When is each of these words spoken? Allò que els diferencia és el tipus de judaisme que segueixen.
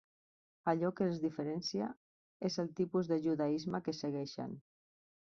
Allò 0.71 0.89
que 0.99 1.03
els 1.09 1.19
diferencia 1.25 1.89
és 2.49 2.57
el 2.63 2.71
tipus 2.79 3.11
de 3.13 3.19
judaisme 3.27 3.83
que 3.89 3.95
segueixen. 3.99 4.57